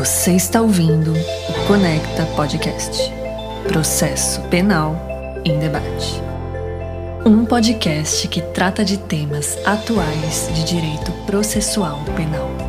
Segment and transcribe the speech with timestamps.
[0.00, 3.12] Você está ouvindo o Conecta Podcast
[3.68, 4.96] Processo Penal
[5.44, 6.22] em Debate.
[7.26, 12.59] Um podcast que trata de temas atuais de direito processual penal.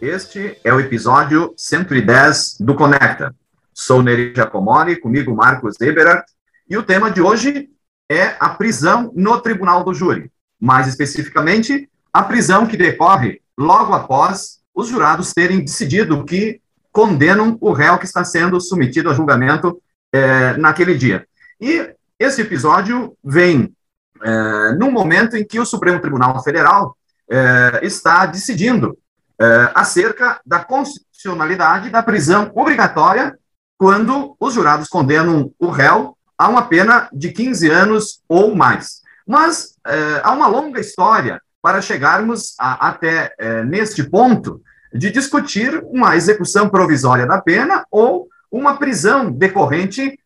[0.00, 3.34] Este é o episódio 110 do Conecta.
[3.72, 6.30] Sou Neri Giacomoni, comigo Marcos Eberhardt,
[6.68, 7.70] e o tema de hoje
[8.10, 10.30] é a prisão no tribunal do júri.
[10.60, 16.60] Mais especificamente, a prisão que decorre logo após os jurados terem decidido que
[16.92, 19.80] condenam o réu que está sendo submetido a julgamento
[20.12, 21.26] é, naquele dia.
[21.58, 23.74] E esse episódio vem
[24.22, 26.94] é, num momento em que o Supremo Tribunal Federal
[27.30, 28.96] é, está decidindo
[29.38, 33.38] é, acerca da constitucionalidade da prisão obrigatória
[33.78, 39.02] quando os jurados condenam o réu a uma pena de 15 anos ou mais.
[39.26, 44.60] Mas é, há uma longa história para chegarmos a, até é, neste ponto
[44.92, 50.18] de discutir uma execução provisória da pena ou uma prisão decorrente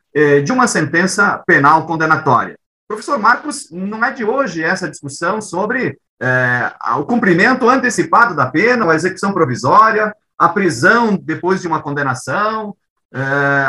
[0.44, 2.58] de uma sentença penal condenatória.
[2.90, 8.90] Professor Marcos, não é de hoje essa discussão sobre é, o cumprimento antecipado da pena,
[8.90, 12.74] a execução provisória, a prisão depois de uma condenação,
[13.14, 13.20] é,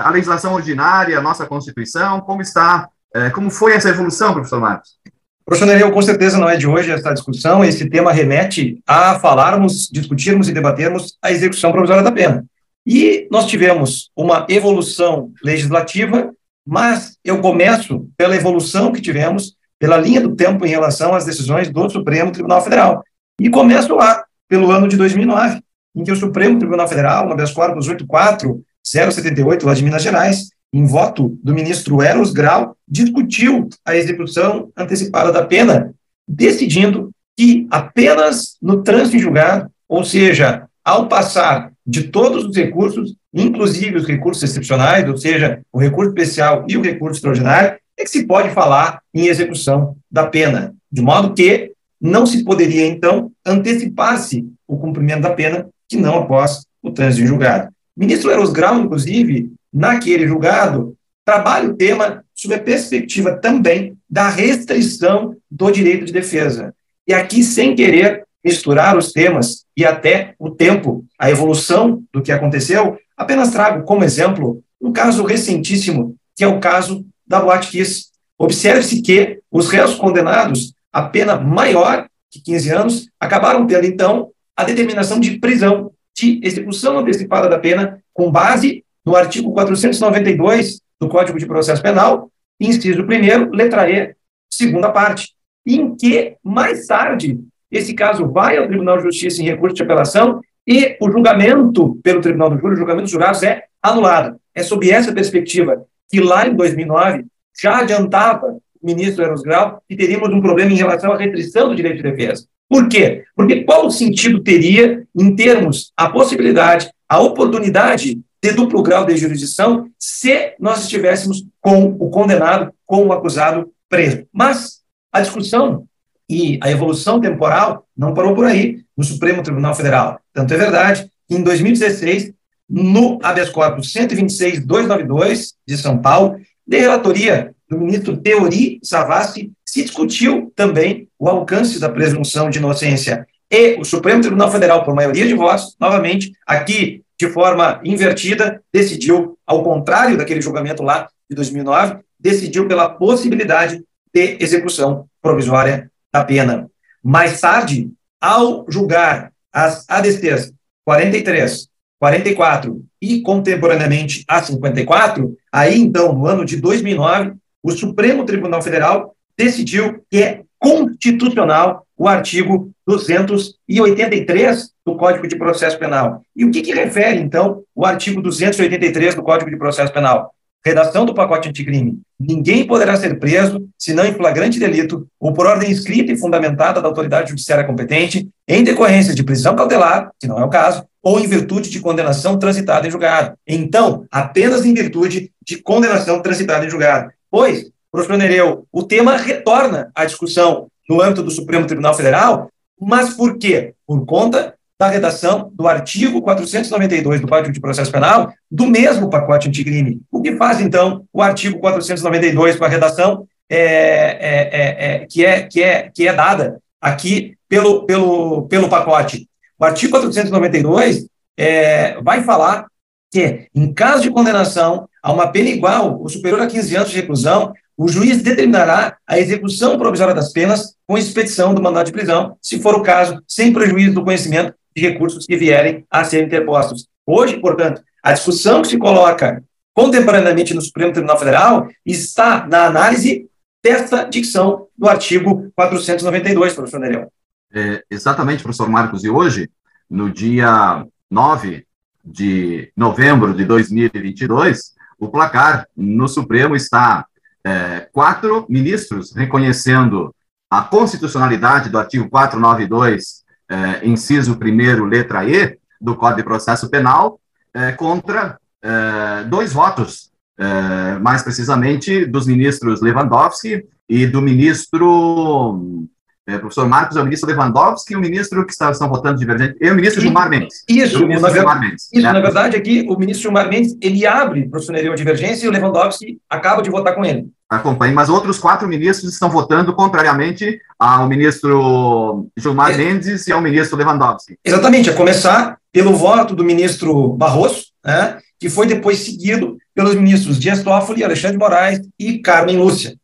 [0.04, 4.98] a legislação ordinária, a nossa Constituição, como está, é, como foi essa evolução, professor Marcos?
[5.46, 9.88] Professor Nereu, com certeza não é de hoje essa discussão, esse tema remete a falarmos,
[9.88, 12.44] discutirmos e debatermos a execução provisória da pena.
[12.88, 16.34] E nós tivemos uma evolução legislativa,
[16.66, 21.70] mas eu começo pela evolução que tivemos pela linha do tempo em relação às decisões
[21.70, 23.04] do Supremo Tribunal Federal.
[23.40, 25.60] E começo lá, pelo ano de 2009,
[25.96, 30.86] em que o Supremo Tribunal Federal, no habeas corpus 84078, lá de Minas Gerais, em
[30.86, 35.94] voto do ministro Eros Grau, discutiu a execução antecipada da pena,
[36.28, 43.16] decidindo que apenas no trânsito em julgado, ou seja, ao passar de todos os recursos,
[43.34, 48.10] inclusive os recursos excepcionais, ou seja, o recurso especial e o recurso extraordinário, é que
[48.10, 54.48] se pode falar em execução da pena, de modo que não se poderia, então, antecipar-se
[54.68, 57.70] o cumprimento da pena que não após o trânsito em julgado.
[57.96, 64.30] O ministro Eros Grau, inclusive, naquele julgado, trabalha o tema sob a perspectiva também da
[64.30, 66.74] restrição do direito de defesa.
[67.08, 72.32] E aqui, sem querer misturar os temas e até o tempo, a evolução do que
[72.32, 78.08] aconteceu, apenas trago como exemplo um caso recentíssimo, que é o caso da Boate Kiss.
[78.38, 84.64] Observe-se que os réus condenados a pena maior que 15 anos acabaram tendo, então, a
[84.64, 91.38] determinação de prisão, de execução antecipada da pena, com base no artigo 492 do Código
[91.38, 94.16] de Processo Penal, inciso 1, letra E,
[94.50, 95.34] segunda parte,
[95.66, 97.40] em que, mais tarde,
[97.72, 102.22] esse caso vai ao Tribunal de Justiça em recurso de apelação e o julgamento pelo
[102.22, 104.38] Tribunal do Júri, o julgamento dos jurados é anulado.
[104.54, 107.26] É sob essa perspectiva que lá em 2009
[107.60, 111.76] já adiantava o ministro Eros Grau que teríamos um problema em relação à restrição do
[111.76, 112.46] direito de defesa.
[112.70, 113.26] Por quê?
[113.36, 119.18] Porque qual o sentido teria em termos a possibilidade, a oportunidade de duplo grau de
[119.18, 124.26] jurisdição se nós estivéssemos com o condenado, com o acusado preso?
[124.34, 125.86] Mas a discussão
[126.32, 130.18] e a evolução temporal não parou por aí no Supremo Tribunal Federal.
[130.34, 132.32] Tanto é verdade que em 2016
[132.70, 140.54] no habeas corpus 126.292 de São Paulo, de relatoria do ministro Teori Savassi, se discutiu
[140.56, 143.28] também o alcance da presunção de inocência.
[143.52, 149.38] E o Supremo Tribunal Federal, por maioria de votos, novamente, aqui de forma invertida, decidiu,
[149.46, 153.84] ao contrário daquele julgamento lá de 2009, decidiu pela possibilidade
[154.14, 156.70] de execução provisória da pena.
[157.04, 160.54] Mais tarde, ao julgar as ADCs
[160.86, 161.68] 43,
[162.00, 169.16] 44 e contemporaneamente a 54, aí então, no ano de 2009, o Supremo Tribunal Federal
[169.38, 176.24] decidiu que é constitucional o artigo 283 do Código de Processo Penal.
[176.36, 180.34] E o que, que refere, então, o artigo 283 do Código de Processo Penal?
[180.64, 182.00] Redação do pacote anticrime.
[182.20, 186.82] Ninguém poderá ser preso, se não em flagrante delito ou por ordem escrita e fundamentada
[186.82, 191.20] da autoridade judiciária competente, em decorrência de prisão cautelar, que não é o caso, ou
[191.20, 193.36] em virtude de condenação transitada em julgado.
[193.48, 197.12] Então, apenas em virtude de condenação transitada em julgado.
[197.30, 202.50] Pois, professor Nereu, o tema retorna à discussão no âmbito do Supremo Tribunal Federal,
[202.80, 203.74] mas por quê?
[203.88, 209.48] Por conta da redação do artigo 492 do Código de Processo Penal, do mesmo pacote
[209.48, 210.02] anticrime.
[210.12, 215.24] O que faz, então, o artigo 492 com a redação é, é, é, é, que,
[215.24, 219.30] é, que, é, que é dada aqui pelo, pelo, pelo pacote?
[219.60, 221.06] O artigo 492
[221.38, 222.66] é, vai falar
[223.12, 226.96] que, em caso de condenação a uma pena igual ou superior a 15 anos de
[226.96, 232.36] reclusão, o juiz determinará a execução provisória das penas com expedição do mandado de prisão,
[232.42, 236.88] se for o caso, sem prejuízo do conhecimento de recursos que vierem a ser interpostos.
[237.06, 243.30] Hoje, portanto, a discussão que se coloca contemporaneamente no Supremo Tribunal Federal está na análise
[243.64, 247.12] desta dicção do artigo 492, professor Nereu.
[247.54, 249.04] É, exatamente, professor Marcos.
[249.04, 249.50] E hoje,
[249.90, 251.66] no dia 9
[252.04, 257.06] de novembro de 2022, o placar no Supremo está
[257.44, 260.14] é, quatro ministros reconhecendo
[260.50, 263.21] a constitucionalidade do artigo 492
[263.52, 267.20] é, inciso 1 letra E, do Código de Processo Penal,
[267.54, 275.88] é, contra é, dois votos, é, mais precisamente dos ministros Lewandowski e do ministro
[276.26, 279.58] é, professor Marcos é o ministro Lewandowski e o ministro que está, estão votando divergente
[279.60, 280.64] é o ministro Gilmar Mendes.
[280.70, 282.14] Isso, ministro na, Gilmar Mendes, isso né?
[282.14, 285.52] na verdade, aqui o ministro Gilmar Mendes, ele abre, professor Nereu, a divergência e o
[285.52, 287.28] Lewandowski acaba de votar com ele.
[287.52, 293.78] Acompanhe, mas outros quatro ministros estão votando contrariamente ao ministro Gilmar Mendes e ao ministro
[293.78, 294.40] Lewandowski.
[294.42, 300.40] Exatamente, a começar pelo voto do ministro Barroso, né, que foi depois seguido pelos ministros
[300.40, 302.96] Dias Toffoli, Alexandre Moraes e Carmen Lúcia.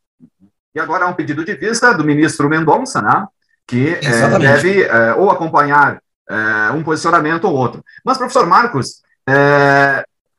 [0.74, 3.26] E agora há um pedido de vista do ministro Mendonça, né,
[3.68, 6.00] que é, deve é, ou acompanhar
[6.30, 7.84] é, um posicionamento ou outro.
[8.02, 9.02] Mas, professor Marcos,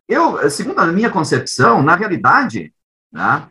[0.09, 2.73] eu, segundo a minha concepção, na realidade,
[3.13, 3.43] né,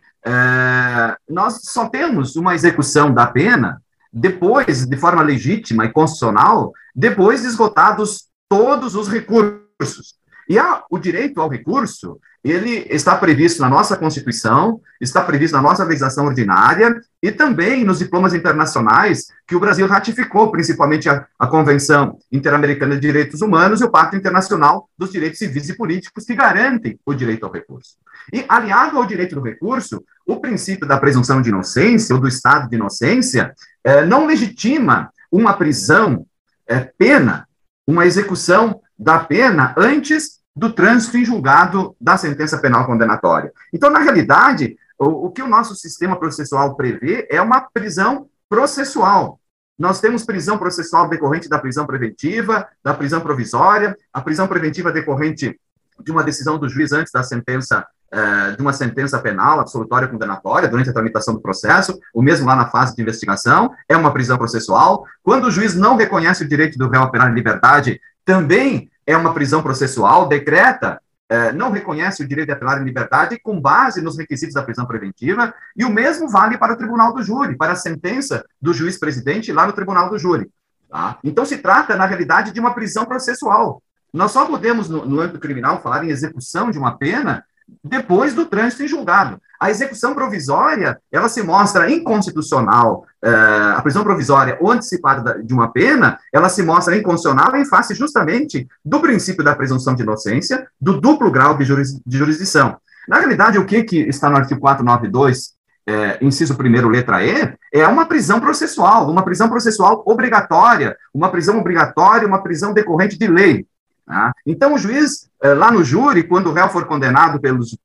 [1.28, 3.80] nós só temos uma execução da pena
[4.12, 10.16] depois, de forma legítima e constitucional, depois de esgotados todos os recursos.
[10.48, 15.62] E há o direito ao recurso, ele está previsto na nossa Constituição, está previsto na
[15.62, 21.46] nossa legislação ordinária e também nos diplomas internacionais que o Brasil ratificou, principalmente a, a
[21.46, 26.34] Convenção Interamericana de Direitos Humanos e o Pacto Internacional dos Direitos Civis e Políticos, que
[26.34, 27.96] garantem o direito ao recurso.
[28.32, 32.68] E, aliado ao direito do recurso, o princípio da presunção de inocência ou do estado
[32.70, 33.52] de inocência
[33.84, 36.26] eh, não legitima uma prisão,
[36.66, 37.46] eh, pena,
[37.86, 43.52] uma execução da pena antes do trânsito em julgado da sentença penal condenatória.
[43.72, 49.38] Então, na realidade, o, o que o nosso sistema processual prevê é uma prisão processual.
[49.78, 55.56] Nós temos prisão processual decorrente da prisão preventiva, da prisão provisória, a prisão preventiva decorrente
[56.00, 60.68] de uma decisão do juiz antes da sentença eh, de uma sentença penal, absolutória condenatória,
[60.68, 64.36] durante a tramitação do processo, o mesmo lá na fase de investigação, é uma prisão
[64.36, 65.04] processual.
[65.22, 69.16] Quando o juiz não reconhece o direito do réu a operar em liberdade, também é
[69.16, 71.00] uma prisão processual, decreta,
[71.30, 74.84] é, não reconhece o direito de apelar em liberdade com base nos requisitos da prisão
[74.84, 79.50] preventiva, e o mesmo vale para o tribunal do júri, para a sentença do juiz-presidente
[79.50, 80.50] lá no tribunal do júri.
[80.90, 81.18] Tá?
[81.24, 83.82] Então, se trata, na realidade, de uma prisão processual.
[84.12, 87.42] Nós só podemos, no, no âmbito criminal, falar em execução de uma pena
[87.82, 89.40] depois do trânsito em julgado.
[89.60, 93.30] A execução provisória, ela se mostra inconstitucional, é,
[93.76, 98.68] a prisão provisória ou antecipada de uma pena, ela se mostra inconstitucional em face justamente
[98.84, 102.76] do princípio da presunção de inocência, do duplo grau de, juris, de jurisdição.
[103.08, 105.54] Na realidade, o que, que está no artigo 492,
[105.86, 111.58] é, inciso 1 letra E, é uma prisão processual, uma prisão processual obrigatória, uma prisão
[111.58, 113.66] obrigatória, uma prisão decorrente de lei.
[114.06, 114.32] Tá?
[114.46, 117.76] Então, o juiz, é, lá no júri, quando o réu for condenado pelos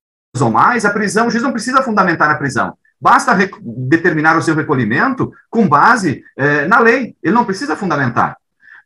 [0.41, 2.75] ou mais, a prisão, o juiz não precisa fundamentar a prisão.
[2.99, 7.15] Basta determinar o seu recolhimento com base é, na lei.
[7.21, 8.37] Ele não precisa fundamentar.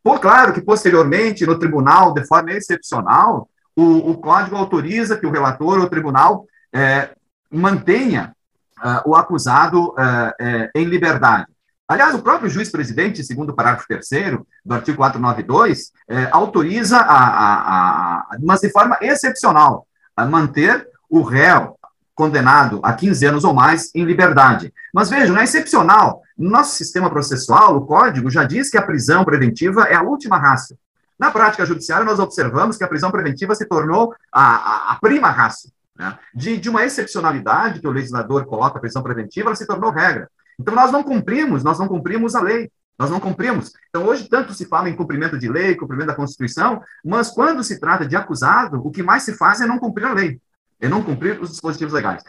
[0.03, 5.31] Por claro que, posteriormente, no tribunal, de forma excepcional, o, o código autoriza que o
[5.31, 7.11] relator ou o tribunal é,
[7.51, 8.35] mantenha
[8.79, 11.45] uh, o acusado uh, em liberdade.
[11.87, 15.93] Aliás, o próprio juiz-presidente, segundo o parágrafo 3 do artigo 492,
[16.31, 21.77] autoriza, a, a, a, mas de forma excepcional, a manter o réu
[22.17, 24.73] condenado a 15 anos ou mais em liberdade.
[24.91, 26.23] Mas vejam, é excepcional.
[26.35, 30.37] No nosso sistema processual, o código já diz que a prisão preventiva é a última
[30.37, 30.75] raça.
[31.17, 35.29] Na prática judiciária, nós observamos que a prisão preventiva se tornou a, a, a prima
[35.29, 35.69] raça.
[35.95, 36.17] Né?
[36.33, 40.27] De, de uma excepcionalidade que o legislador coloca a prisão preventiva, ela se tornou regra.
[40.59, 42.71] Então, nós não cumprimos, nós não cumprimos a lei.
[42.97, 43.73] Nós não cumprimos.
[43.89, 47.79] Então, hoje, tanto se fala em cumprimento de lei, cumprimento da Constituição, mas quando se
[47.79, 50.41] trata de acusado, o que mais se faz é não cumprir a lei,
[50.79, 52.23] é não cumprir os dispositivos legais,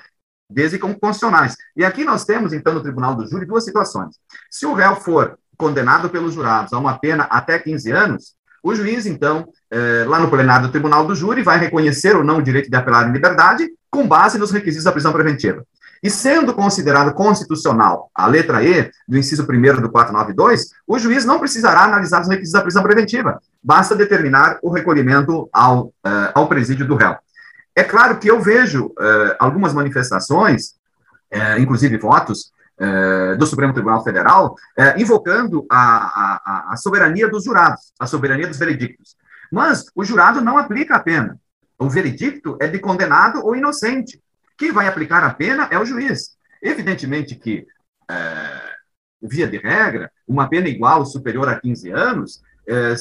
[0.51, 1.57] desde como constitucionais.
[1.77, 4.17] E aqui nós temos, então, no Tribunal do Júri, duas situações.
[4.51, 9.07] Se o réu for condenado pelos jurados a uma pena até 15 anos, o juiz,
[9.07, 12.69] então, eh, lá no plenário do Tribunal do Júri, vai reconhecer ou não o direito
[12.69, 15.65] de apelar em liberdade com base nos requisitos da prisão preventiva.
[16.03, 21.39] E sendo considerado constitucional a letra E do inciso 1 do 492, o juiz não
[21.39, 26.87] precisará analisar os requisitos da prisão preventiva, basta determinar o recolhimento ao, uh, ao presídio
[26.87, 27.17] do réu.
[27.79, 30.71] É claro que eu vejo uh, algumas manifestações,
[31.33, 32.53] uh, inclusive votos,
[33.39, 34.55] do Supremo Tribunal Federal,
[34.97, 35.81] invocando a,
[36.69, 39.17] a, a soberania dos jurados, a soberania dos veredictos.
[39.51, 41.37] Mas o jurado não aplica a pena.
[41.77, 44.23] O veredicto é de condenado ou inocente.
[44.57, 46.37] Quem vai aplicar a pena é o juiz.
[46.63, 47.67] Evidentemente que,
[49.21, 52.41] via de regra, uma pena igual ou superior a 15 anos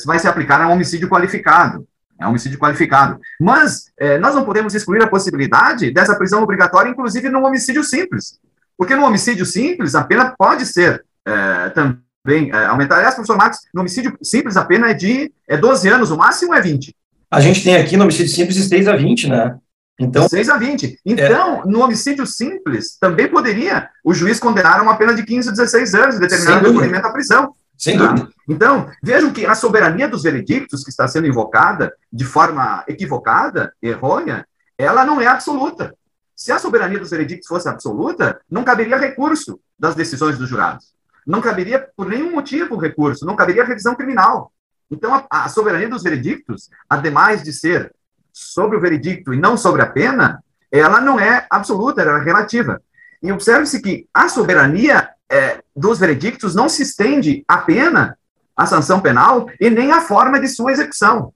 [0.08, 1.88] vai se aplicar a um homicídio qualificado.
[2.20, 3.20] É um homicídio qualificado.
[3.40, 8.40] Mas é, nós não podemos excluir a possibilidade dessa prisão obrigatória, inclusive no homicídio simples.
[8.78, 12.98] Porque no homicídio simples, a pena pode ser é, também é, aumentar.
[12.98, 16.54] Aliás, professor Marcos, no homicídio simples, a pena é de é 12 anos, o máximo
[16.54, 16.96] é 20.
[17.30, 19.58] A gente tem aqui no homicídio simples de 6 a 20, né?
[20.00, 21.00] Então, 6 a 20.
[21.04, 21.66] Então, é.
[21.66, 26.16] no homicídio simples, também poderia o juiz condenar uma pena de 15 a 16 anos
[26.16, 27.54] e determinar o recolhimento à prisão.
[27.78, 28.08] Sem tá?
[28.08, 28.30] dúvida.
[28.48, 34.48] Então, vejam que a soberania dos veredictos, que está sendo invocada de forma equivocada, errônea,
[34.78, 35.94] ela não é absoluta.
[36.36, 40.94] Se a soberania dos veredictos fosse absoluta, não caberia recurso das decisões dos jurados.
[41.26, 44.52] Não caberia, por nenhum motivo, recurso, não caberia revisão criminal.
[44.90, 47.94] Então, a, a soberania dos veredictos, ademais de ser
[48.32, 52.82] sobre o veredicto e não sobre a pena, ela não é absoluta, ela é relativa.
[53.22, 58.18] E observe-se que a soberania é, dos veredictos não se estende à pena,
[58.56, 61.34] à sanção penal, e nem à forma de sua execução.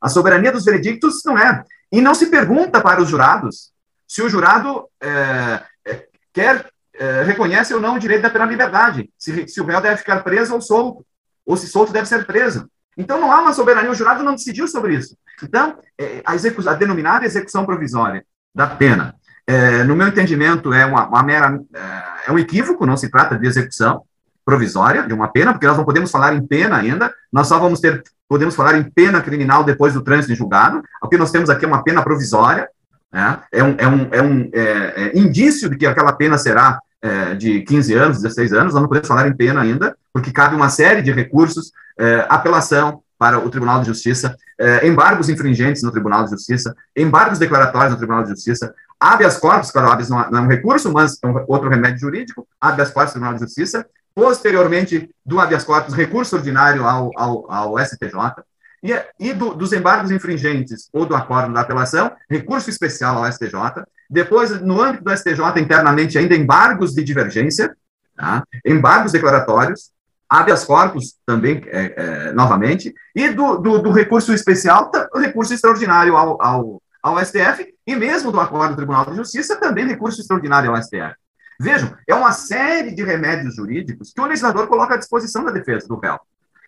[0.00, 1.62] A soberania dos veredictos não é.
[1.92, 3.70] E não se pergunta para os jurados
[4.10, 9.08] se o jurado é, é, quer, é, reconhece ou não o direito da pena liberdade,
[9.16, 11.06] se, se o réu deve ficar preso ou solto,
[11.46, 12.68] ou se solto deve ser preso.
[12.96, 15.16] Então não há uma soberania, o jurado não decidiu sobre isso.
[15.40, 19.14] Então, é, a, a denominada execução provisória da pena,
[19.46, 23.38] é, no meu entendimento, é uma, uma mera é, é um equívoco, não se trata
[23.38, 24.02] de execução
[24.44, 27.80] provisória de uma pena, porque nós não podemos falar em pena ainda, nós só vamos
[27.80, 31.48] ter, podemos falar em pena criminal depois do trânsito em julgado, o que nós temos
[31.50, 32.68] aqui é uma pena provisória,
[33.12, 33.38] né?
[33.52, 37.34] é um, é um, é um é, é indício de que aquela pena será é,
[37.34, 40.68] de 15 anos, 16 anos, nós não podemos falar em pena ainda, porque cabe uma
[40.68, 44.34] série de recursos, é, apelação para o Tribunal de Justiça,
[44.82, 49.90] embargos infringentes no Tribunal de Justiça, embargos declaratórios no Tribunal de Justiça, habeas corpus, claro,
[49.90, 53.40] habeas não, é um recurso, mas é um outro remédio jurídico, habeas corpus Tribunal de
[53.40, 58.44] Justiça, posteriormente do habeas corpus, recurso ordinário ao, ao, ao STJ,
[58.82, 63.84] e, e do, dos embargos infringentes ou do acordo da apelação, recurso especial ao STJ,
[64.08, 67.74] depois, no âmbito do STJ, internamente, ainda embargos de divergência,
[68.16, 68.42] tá?
[68.66, 69.90] embargos declaratórios,
[70.28, 76.40] habeas corpus também, é, é, novamente, e do, do, do, recurso especial, recurso extraordinário ao,
[76.40, 80.82] ao, ao STF, e mesmo do acordo do Tribunal de Justiça, também recurso extraordinário ao
[80.82, 81.14] STF.
[81.60, 85.86] Vejam, é uma série de remédios jurídicos que o legislador coloca à disposição da defesa
[85.86, 86.18] do réu.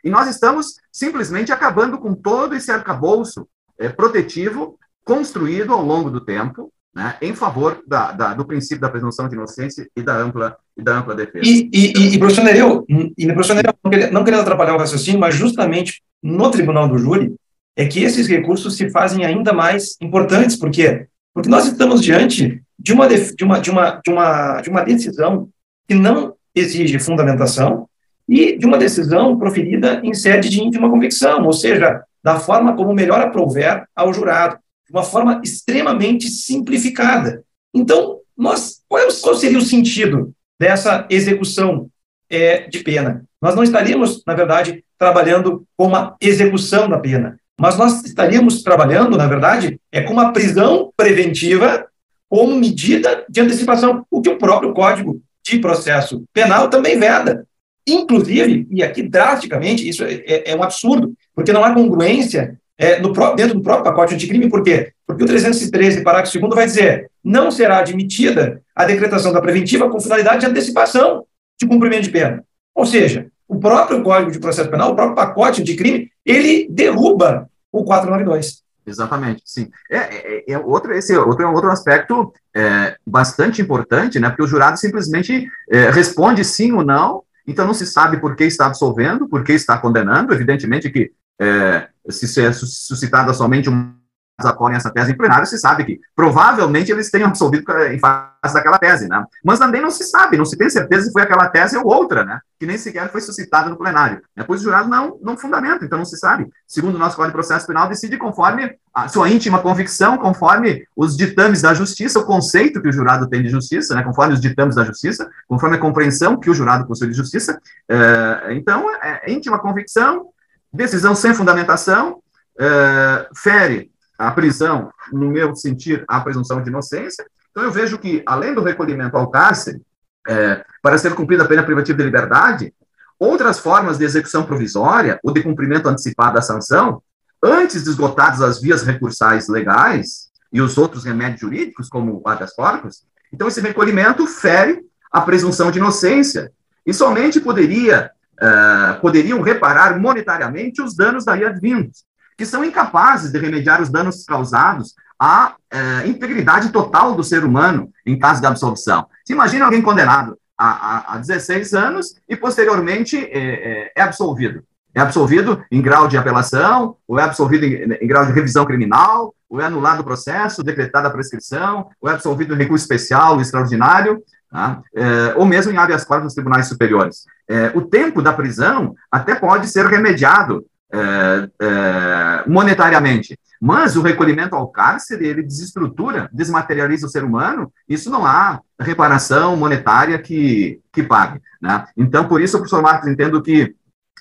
[0.04, 3.48] E nós estamos simplesmente acabando com todo esse arcabouço
[3.78, 8.90] é, protetivo construído ao longo do tempo, né, em favor da, da, do princípio da
[8.90, 11.44] presunção de inocência e da ampla, e da ampla defesa.
[11.44, 12.84] E, e, e professor Nereu,
[13.16, 13.72] e, professor Nereu
[14.12, 17.34] não, querendo, atrapalhar o raciocínio, mas justamente no tribunal do júri,
[17.76, 21.06] é que esses recursos se fazem ainda mais importantes, por quê?
[21.34, 25.48] Porque nós estamos diante de uma, de uma, de uma, de uma, de uma decisão
[25.88, 27.88] que não exige fundamentação
[28.28, 32.94] e de uma decisão proferida em sede de íntima convicção, ou seja, da forma como
[32.94, 37.42] melhor aprouver ao jurado de uma forma extremamente simplificada.
[37.74, 41.88] Então, nós, qual, é qual seria o sentido dessa execução
[42.28, 43.24] é, de pena?
[43.40, 49.16] Nós não estaríamos, na verdade, trabalhando com uma execução da pena, mas nós estaríamos trabalhando,
[49.16, 51.86] na verdade, é com uma prisão preventiva
[52.28, 57.46] como medida de antecipação, o que o próprio Código de Processo Penal também veda.
[57.86, 63.00] Inclusive, e aqui drasticamente, isso é, é, é um absurdo, porque não há congruência é,
[63.00, 64.92] no, dentro do próprio pacote anticrime, por quê?
[65.06, 70.00] Porque o 313, parágrafo 2 vai dizer não será admitida a decretação da preventiva com
[70.00, 71.24] finalidade de antecipação
[71.60, 72.44] de cumprimento de pena.
[72.74, 77.84] Ou seja, o próprio Código de Processo Penal, o próprio pacote anticrime, ele derruba o
[77.84, 78.62] 492.
[78.84, 79.70] Exatamente, sim.
[79.90, 84.28] É, é, é, outro, esse outro é outro aspecto é, bastante importante, né?
[84.28, 88.44] Porque o jurado simplesmente é, responde sim ou não, então não se sabe por que
[88.44, 90.32] está absolvendo, por que está condenando.
[90.34, 93.94] Evidentemente que é, se é suscitada somente um
[94.40, 98.78] apoiem essa tese em plenário, se sabe que provavelmente eles tenham absolvido em face daquela
[98.78, 99.24] tese, né?
[99.44, 102.24] Mas também não se sabe, não se tem certeza se foi aquela tese ou outra,
[102.24, 102.40] né?
[102.58, 104.22] Que nem sequer foi suscitada no plenário.
[104.34, 104.44] Né?
[104.44, 106.48] Pois o jurado não, não fundamenta, então não se sabe.
[106.66, 111.16] Segundo o nosso Código de Processo Penal, decide conforme a sua íntima convicção, conforme os
[111.16, 114.02] ditames da justiça, o conceito que o jurado tem de justiça, né?
[114.02, 117.60] Conforme os ditames da justiça, conforme a compreensão que o jurado possui de justiça.
[117.88, 120.28] É, então, é, é íntima convicção,
[120.72, 122.20] decisão sem fundamentação,
[122.58, 127.24] é, fere a prisão, no meu sentir, a presunção de inocência.
[127.50, 129.80] Então, eu vejo que, além do recolhimento ao cárcere,
[130.28, 132.74] é, para ser cumprida a pena privativa de liberdade,
[133.18, 137.02] outras formas de execução provisória ou de cumprimento antecipado da sanção,
[137.42, 142.54] antes de esgotadas as vias recursais legais e os outros remédios jurídicos, como o habeas
[142.54, 146.52] corpus, então esse recolhimento fere a presunção de inocência
[146.86, 152.04] e somente poderia, uh, poderiam reparar monetariamente os danos daí advindos
[152.36, 157.90] que são incapazes de remediar os danos causados à é, integridade total do ser humano
[158.04, 159.06] em caso de absolvição.
[159.24, 164.62] Se imagina alguém condenado a, a, a 16 anos e posteriormente é, é, é, absolvido.
[164.94, 169.34] É absolvido em grau de apelação, ou é absolvido em, em grau de revisão criminal,
[169.48, 174.22] ou é anulado o processo, decretada a prescrição, ou é absolvido em recurso especial, extraordinário,
[174.50, 174.82] tá?
[174.94, 177.24] é, ou mesmo em habeas corpus nos tribunais superiores.
[177.48, 183.38] É, o tempo da prisão até pode ser remediado é, monetariamente.
[183.60, 189.56] Mas o recolhimento ao cárcere, ele desestrutura, desmaterializa o ser humano, isso não há reparação
[189.56, 191.40] monetária que, que pague.
[191.60, 191.86] Né?
[191.96, 193.74] Então, por isso, professor Marcos, entendo que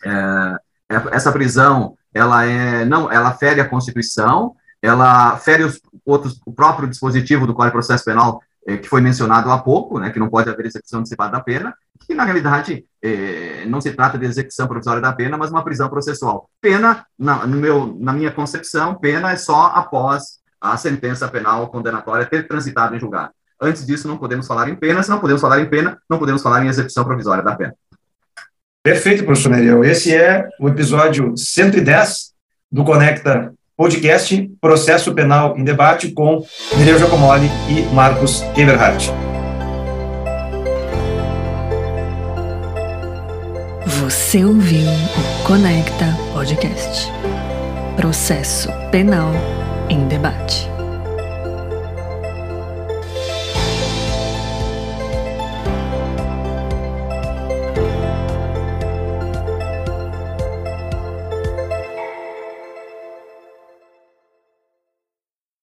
[0.05, 0.57] é,
[1.11, 6.87] essa prisão, ela, é, não, ela fere a Constituição, ela fere os outros, o próprio
[6.87, 10.29] dispositivo do Código de Processo Penal, é, que foi mencionado há pouco, né, que não
[10.29, 11.73] pode haver execução antecipada da pena,
[12.05, 15.89] que na realidade é, não se trata de execução provisória da pena, mas uma prisão
[15.89, 16.49] processual.
[16.59, 22.47] Pena, na, meu, na minha concepção, pena é só após a sentença penal condenatória ter
[22.47, 23.31] transitado em julgado.
[23.59, 26.41] Antes disso, não podemos falar em pena, se não podemos falar em pena, não podemos
[26.41, 27.73] falar em execução provisória da pena.
[28.83, 29.83] Perfeito, professor Nereu.
[29.83, 32.31] Esse é o episódio 110
[32.71, 36.45] do Conecta Podcast Processo Penal em Debate com
[36.77, 39.11] Nereu Giacomoli e Marcos Eberhardt.
[43.85, 47.11] Você ouviu o Conecta Podcast.
[47.95, 49.31] Processo Penal
[49.89, 50.69] em Debate.